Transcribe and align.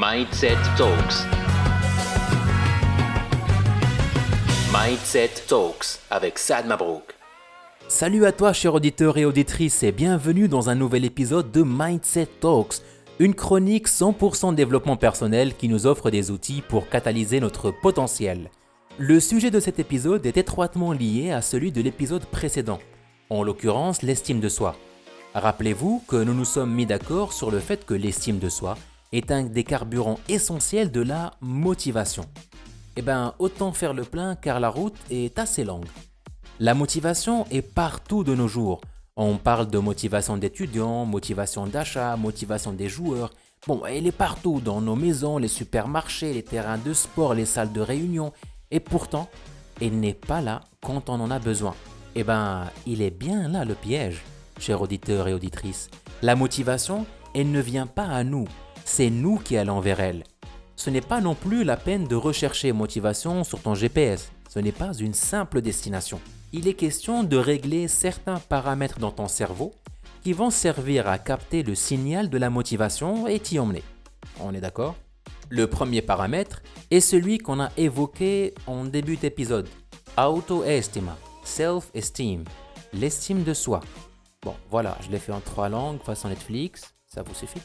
Mindset 0.00 0.58
Talks. 0.76 1.26
Mindset 4.72 5.30
Talks 5.48 5.98
avec 6.08 6.38
Sad 6.38 6.68
Mabrouk. 6.68 7.16
Salut 7.88 8.24
à 8.24 8.30
toi, 8.30 8.52
cher 8.52 8.74
auditeur 8.74 9.18
et 9.18 9.24
auditrice, 9.24 9.82
et 9.82 9.90
bienvenue 9.90 10.46
dans 10.46 10.70
un 10.70 10.76
nouvel 10.76 11.04
épisode 11.04 11.50
de 11.50 11.64
Mindset 11.64 12.28
Talks, 12.40 12.76
une 13.18 13.34
chronique 13.34 13.88
100% 13.88 14.54
développement 14.54 14.96
personnel 14.96 15.56
qui 15.56 15.66
nous 15.66 15.88
offre 15.88 16.12
des 16.12 16.30
outils 16.30 16.62
pour 16.62 16.88
catalyser 16.88 17.40
notre 17.40 17.72
potentiel. 17.72 18.52
Le 18.98 19.18
sujet 19.18 19.50
de 19.50 19.58
cet 19.58 19.80
épisode 19.80 20.24
est 20.26 20.36
étroitement 20.36 20.92
lié 20.92 21.32
à 21.32 21.42
celui 21.42 21.72
de 21.72 21.82
l'épisode 21.82 22.24
précédent, 22.26 22.78
en 23.30 23.42
l'occurrence 23.42 24.02
l'estime 24.02 24.38
de 24.38 24.48
soi. 24.48 24.76
Rappelez-vous 25.34 26.04
que 26.06 26.22
nous 26.22 26.34
nous 26.34 26.44
sommes 26.44 26.72
mis 26.72 26.86
d'accord 26.86 27.32
sur 27.32 27.50
le 27.50 27.58
fait 27.58 27.84
que 27.84 27.94
l'estime 27.94 28.38
de 28.38 28.48
soi 28.48 28.76
est 29.12 29.30
un 29.30 29.44
des 29.44 29.64
carburants 29.64 30.20
essentiels 30.28 30.90
de 30.90 31.00
la 31.00 31.34
motivation. 31.40 32.24
Eh 32.96 33.02
bien, 33.02 33.34
autant 33.38 33.72
faire 33.72 33.94
le 33.94 34.04
plein 34.04 34.34
car 34.34 34.60
la 34.60 34.68
route 34.68 34.96
est 35.10 35.38
assez 35.38 35.64
longue. 35.64 35.86
La 36.60 36.74
motivation 36.74 37.44
est 37.50 37.62
partout 37.62 38.24
de 38.24 38.34
nos 38.34 38.48
jours. 38.48 38.80
On 39.16 39.36
parle 39.36 39.68
de 39.68 39.78
motivation 39.78 40.36
d'étudiants, 40.36 41.04
motivation 41.04 41.66
d'achat, 41.66 42.16
motivation 42.16 42.72
des 42.72 42.88
joueurs. 42.88 43.30
Bon, 43.66 43.82
elle 43.86 44.06
est 44.06 44.12
partout, 44.12 44.60
dans 44.60 44.80
nos 44.80 44.96
maisons, 44.96 45.38
les 45.38 45.48
supermarchés, 45.48 46.32
les 46.32 46.42
terrains 46.42 46.78
de 46.78 46.92
sport, 46.92 47.34
les 47.34 47.44
salles 47.44 47.72
de 47.72 47.80
réunion. 47.80 48.32
Et 48.70 48.80
pourtant, 48.80 49.28
elle 49.80 49.98
n'est 49.98 50.14
pas 50.14 50.40
là 50.40 50.62
quand 50.82 51.08
on 51.08 51.20
en 51.20 51.30
a 51.30 51.38
besoin. 51.38 51.74
Eh 52.14 52.24
ben, 52.24 52.64
il 52.86 53.02
est 53.02 53.10
bien 53.10 53.48
là 53.48 53.64
le 53.64 53.74
piège, 53.74 54.22
chers 54.58 54.82
auditeurs 54.82 55.28
et 55.28 55.34
auditrices. 55.34 55.90
La 56.22 56.34
motivation, 56.34 57.06
elle 57.34 57.52
ne 57.52 57.60
vient 57.60 57.86
pas 57.86 58.06
à 58.06 58.24
nous, 58.24 58.46
c'est 58.88 59.10
nous 59.10 59.36
qui 59.36 59.56
allons 59.56 59.80
vers 59.80 60.00
elle. 60.00 60.24
Ce 60.74 60.88
n'est 60.88 61.02
pas 61.02 61.20
non 61.20 61.34
plus 61.34 61.62
la 61.62 61.76
peine 61.76 62.08
de 62.08 62.16
rechercher 62.16 62.72
motivation 62.72 63.44
sur 63.44 63.60
ton 63.60 63.74
GPS, 63.74 64.32
ce 64.48 64.58
n'est 64.58 64.72
pas 64.72 64.94
une 64.94 65.12
simple 65.12 65.60
destination. 65.60 66.20
Il 66.52 66.66
est 66.66 66.74
question 66.74 67.22
de 67.22 67.36
régler 67.36 67.86
certains 67.86 68.38
paramètres 68.38 68.98
dans 68.98 69.10
ton 69.10 69.28
cerveau 69.28 69.74
qui 70.22 70.32
vont 70.32 70.50
servir 70.50 71.06
à 71.06 71.18
capter 71.18 71.62
le 71.62 71.74
signal 71.74 72.30
de 72.30 72.38
la 72.38 72.48
motivation 72.48 73.26
et 73.26 73.38
t'y 73.38 73.58
emmener. 73.58 73.84
On 74.40 74.54
est 74.54 74.60
d'accord? 74.60 74.96
Le 75.50 75.66
premier 75.66 76.00
paramètre 76.00 76.62
est 76.90 77.00
celui 77.00 77.38
qu'on 77.38 77.60
a 77.60 77.70
évoqué 77.76 78.54
en 78.66 78.84
début 78.84 79.16
d'épisode. 79.16 79.68
Auto-estima, 80.16 81.16
self-esteem, 81.44 82.44
l'estime 82.94 83.44
de 83.44 83.52
soi. 83.52 83.80
Bon, 84.42 84.54
voilà, 84.70 84.96
je 85.02 85.10
l'ai 85.10 85.18
fait 85.18 85.32
en 85.32 85.40
trois 85.40 85.68
langues, 85.68 86.00
façon 86.02 86.28
Netflix, 86.30 86.94
ça 87.06 87.22
vous 87.22 87.34
suffit? 87.34 87.60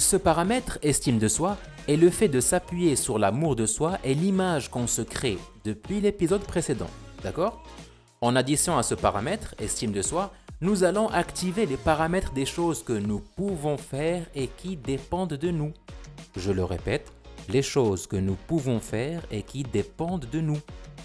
Ce 0.00 0.16
paramètre, 0.16 0.78
estime 0.82 1.18
de 1.18 1.28
soi, 1.28 1.56
est 1.86 1.96
le 1.96 2.10
fait 2.10 2.28
de 2.28 2.40
s'appuyer 2.40 2.96
sur 2.96 3.18
l'amour 3.18 3.54
de 3.54 3.66
soi 3.66 3.98
et 4.02 4.14
l'image 4.14 4.70
qu'on 4.70 4.86
se 4.86 5.02
crée 5.02 5.38
depuis 5.64 6.00
l'épisode 6.00 6.42
précédent. 6.42 6.90
D'accord? 7.22 7.62
En 8.20 8.34
addition 8.34 8.76
à 8.78 8.82
ce 8.82 8.94
paramètre, 8.94 9.54
estime 9.58 9.92
de 9.92 10.02
soi, 10.02 10.32
nous 10.62 10.84
allons 10.84 11.08
activer 11.08 11.66
les 11.66 11.76
paramètres 11.76 12.32
des 12.32 12.46
choses 12.46 12.82
que 12.82 12.92
nous 12.92 13.20
pouvons 13.36 13.76
faire 13.76 14.26
et 14.34 14.48
qui 14.48 14.76
dépendent 14.76 15.34
de 15.34 15.50
nous. 15.50 15.72
Je 16.36 16.50
le 16.50 16.64
répète, 16.64 17.12
les 17.50 17.62
choses 17.62 18.06
que 18.06 18.16
nous 18.16 18.36
pouvons 18.46 18.80
faire 18.80 19.26
et 19.30 19.42
qui 19.42 19.62
dépendent 19.62 20.26
de 20.30 20.40
nous. 20.40 20.58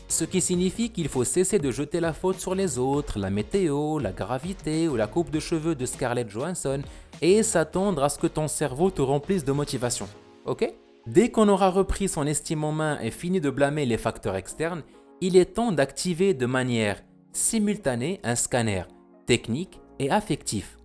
Ce 0.07 0.23
qui 0.23 0.39
signifie 0.39 0.91
qu'il 0.91 1.09
faut 1.09 1.23
cesser 1.23 1.57
de 1.57 1.71
jeter 1.71 1.99
la 1.99 2.13
faute 2.13 2.39
sur 2.39 2.53
les 2.53 2.77
autres, 2.77 3.17
la 3.17 3.29
météo, 3.29 3.97
la 3.99 4.11
gravité 4.11 4.87
ou 4.87 4.95
la 4.95 5.07
coupe 5.07 5.31
de 5.31 5.39
cheveux 5.39 5.75
de 5.75 5.85
Scarlett 5.85 6.29
Johansson 6.29 6.81
et 7.21 7.41
s'attendre 7.43 8.03
à 8.03 8.09
ce 8.09 8.19
que 8.19 8.27
ton 8.27 8.47
cerveau 8.47 8.91
te 8.91 9.01
remplisse 9.01 9.43
de 9.43 9.51
motivation. 9.51 10.07
Ok? 10.45 10.71
Dès 11.07 11.29
qu'on 11.29 11.49
aura 11.49 11.69
repris 11.69 12.07
son 12.07 12.25
estime 12.25 12.63
en 12.63 12.71
main 12.71 12.99
et 12.99 13.11
fini 13.11 13.41
de 13.41 13.49
blâmer 13.49 13.85
les 13.85 13.97
facteurs 13.97 14.35
externes, 14.35 14.83
il 15.21 15.37
est 15.37 15.55
temps 15.55 15.71
d'activer 15.71 16.33
de 16.33 16.45
manière 16.45 17.01
simultanée 17.31 18.19
un 18.23 18.35
scanner 18.35 18.83
technique 19.25 19.81
et 19.99 20.09
affectif. 20.09 20.77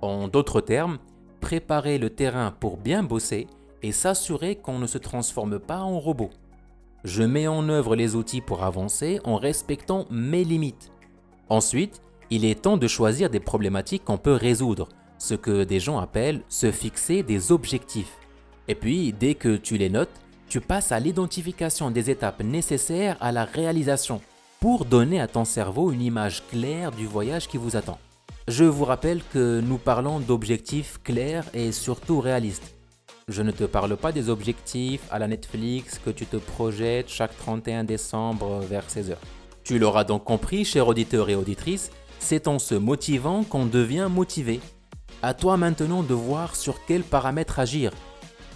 En 0.00 0.28
d'autres 0.28 0.60
termes, 0.60 0.98
préparer 1.40 1.98
le 1.98 2.10
terrain 2.10 2.52
pour 2.58 2.76
bien 2.76 3.02
bosser 3.02 3.46
et 3.84 3.92
s'assurer 3.92 4.56
qu'on 4.56 4.78
ne 4.78 4.86
se 4.86 4.96
transforme 4.96 5.58
pas 5.58 5.80
en 5.80 6.00
robot. 6.00 6.30
Je 7.04 7.22
mets 7.22 7.46
en 7.46 7.68
œuvre 7.68 7.96
les 7.96 8.16
outils 8.16 8.40
pour 8.40 8.64
avancer 8.64 9.20
en 9.24 9.36
respectant 9.36 10.06
mes 10.10 10.42
limites. 10.42 10.90
Ensuite, 11.50 12.00
il 12.30 12.46
est 12.46 12.62
temps 12.62 12.78
de 12.78 12.88
choisir 12.88 13.28
des 13.28 13.40
problématiques 13.40 14.04
qu'on 14.04 14.16
peut 14.16 14.32
résoudre 14.32 14.88
ce 15.18 15.34
que 15.34 15.64
des 15.64 15.80
gens 15.80 15.98
appellent 15.98 16.40
se 16.48 16.72
fixer 16.72 17.22
des 17.22 17.52
objectifs. 17.52 18.16
Et 18.68 18.74
puis, 18.74 19.12
dès 19.12 19.34
que 19.34 19.54
tu 19.54 19.76
les 19.76 19.90
notes, 19.90 20.22
tu 20.48 20.62
passes 20.62 20.90
à 20.90 20.98
l'identification 20.98 21.90
des 21.90 22.08
étapes 22.08 22.42
nécessaires 22.42 23.18
à 23.20 23.32
la 23.32 23.44
réalisation 23.44 24.22
pour 24.60 24.86
donner 24.86 25.20
à 25.20 25.28
ton 25.28 25.44
cerveau 25.44 25.92
une 25.92 26.00
image 26.00 26.42
claire 26.48 26.90
du 26.90 27.06
voyage 27.06 27.48
qui 27.48 27.58
vous 27.58 27.76
attend. 27.76 27.98
Je 28.48 28.64
vous 28.64 28.86
rappelle 28.86 29.20
que 29.34 29.60
nous 29.60 29.76
parlons 29.76 30.20
d'objectifs 30.20 31.00
clairs 31.04 31.44
et 31.52 31.70
surtout 31.70 32.20
réalistes. 32.20 32.73
Je 33.26 33.40
ne 33.40 33.52
te 33.52 33.64
parle 33.64 33.96
pas 33.96 34.12
des 34.12 34.28
objectifs 34.28 35.00
à 35.10 35.18
la 35.18 35.28
Netflix 35.28 35.98
que 35.98 36.10
tu 36.10 36.26
te 36.26 36.36
projettes 36.36 37.08
chaque 37.08 37.34
31 37.38 37.84
décembre 37.84 38.60
vers 38.60 38.86
16h. 38.86 39.16
Tu 39.62 39.78
l'auras 39.78 40.04
donc 40.04 40.24
compris, 40.24 40.66
cher 40.66 40.86
auditeur 40.88 41.30
et 41.30 41.34
auditrice, 41.34 41.90
c'est 42.18 42.48
en 42.48 42.58
se 42.58 42.74
motivant 42.74 43.42
qu'on 43.42 43.64
devient 43.64 44.08
motivé. 44.10 44.60
À 45.22 45.32
toi 45.32 45.56
maintenant 45.56 46.02
de 46.02 46.12
voir 46.12 46.54
sur 46.54 46.84
quels 46.84 47.02
paramètres 47.02 47.58
agir. 47.58 47.92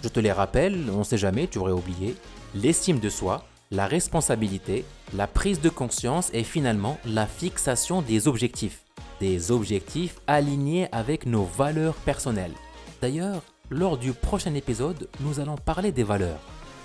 Je 0.03 0.07
te 0.07 0.19
les 0.19 0.31
rappelle, 0.31 0.85
on 0.93 0.99
ne 0.99 1.03
sait 1.03 1.17
jamais, 1.17 1.47
tu 1.47 1.57
aurais 1.57 1.71
oublié. 1.71 2.15
L'estime 2.53 2.99
de 2.99 3.09
soi, 3.09 3.45
la 3.71 3.87
responsabilité, 3.87 4.85
la 5.15 5.25
prise 5.25 5.61
de 5.61 5.69
conscience 5.69 6.29
et 6.31 6.43
finalement 6.43 6.99
la 7.05 7.25
fixation 7.25 8.03
des 8.03 8.27
objectifs. 8.27 8.83
Des 9.19 9.49
objectifs 9.51 10.19
alignés 10.27 10.87
avec 10.91 11.25
nos 11.25 11.43
valeurs 11.43 11.95
personnelles. 11.95 12.53
D'ailleurs, 13.01 13.41
lors 13.69 13.97
du 13.97 14.13
prochain 14.13 14.53
épisode, 14.55 15.07
nous 15.19 15.39
allons 15.39 15.55
parler 15.57 15.91
des 15.91 16.03
valeurs. 16.03 16.39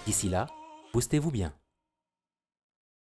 D'ici 0.06 0.28
là, 0.28 0.47
boostez-vous 0.93 1.31
bien. 1.31 1.53